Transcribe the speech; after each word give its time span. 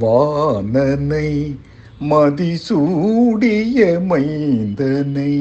வானனை 0.00 1.56
மதிசூடிய 2.00 4.00
மைந்தனை. 4.08 5.36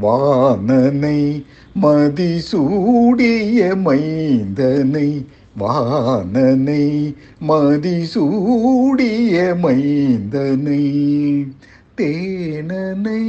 வானனை 0.00 1.44
மதிசூடிய 1.82 3.76
மைந்தனை. 3.84 5.24
வானனை 5.58 7.14
மதிசூடிய 7.48 9.56
மைந்தனை. 9.62 10.84
தேனனை. 11.96 13.22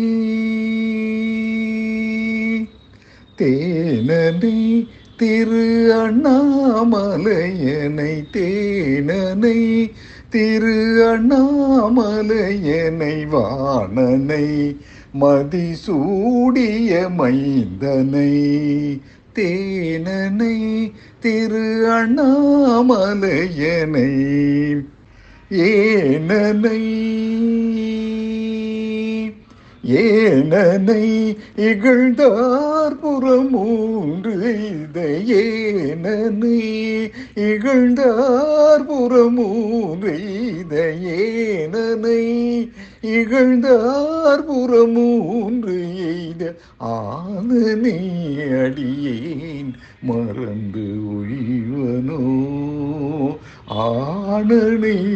தேனனை 3.35 4.87
திரு 5.19 5.95
அண்ணாமலையனை 5.95 8.31
தேனனை 8.31 9.91
திரு 10.29 11.09
அண்ணாமலையனை 11.13 13.27
வாணனை 13.27 14.77
மதிசூடிய 15.21 17.09
மைந்தனை. 17.17 18.33
தேனனை 19.35 20.91
திரு 21.19 21.89
அண்ணாமலையனை 21.89 24.11
ஏனனை. 25.49 27.07
ஏனனை 29.97 31.03
இகழ்ந்தார் 31.67 32.95
புறமூன்று 33.01 34.33
எய்த 34.51 34.97
ஏனனை 35.37 36.57
இகழ்ந்தார் 37.45 38.85
புறமூன்று 38.87 40.13
எய்த 40.35 40.75
ஏனனை 41.15 42.21
இகழ்ந்தார் 43.13 44.45
புறமூன்று 44.45 45.77
எய்த 46.09 46.43
ஆனனை 46.91 47.97
அடியேன் 48.59 49.71
மறந்து 50.03 50.85
ஒழிவனோ 51.13 52.21
ஆனனை 53.69 55.15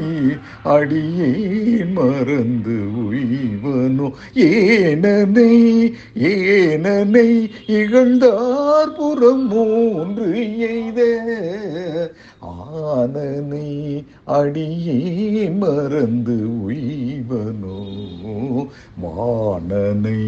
அடியேன் 0.64 1.92
மறந்து 1.92 2.96
உய்வனோ? 2.96 4.12
ஏனனை 4.34 5.94
ஏனனை 6.20 7.52
இகழ்ந்தார் 7.68 8.98
புறம் 8.98 9.48
மூன்று 9.48 10.58
எய்த. 10.58 11.02
ஆனனை 12.40 14.06
அடியேன் 14.26 15.58
மறந்து 15.58 16.66
உய்வனோ? 16.66 17.82
வானனை 19.02 20.24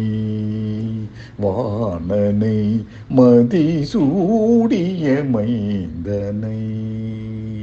வானனை 1.40 2.84
மதிசூடிய 3.16 5.24
மைந்தனை. 5.32 6.84